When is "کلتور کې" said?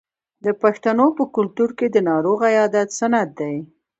1.35-1.87